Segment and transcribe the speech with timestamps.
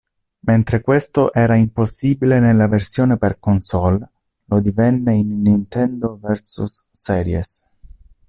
[0.47, 4.09] Mentre questo era impossibile nella versione per console,
[4.45, 6.63] lo divenne in "Nintendo Vs.
[6.91, 7.69] Series".